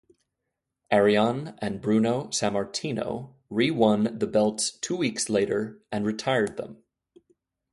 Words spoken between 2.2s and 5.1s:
Sammartino rewon the belts two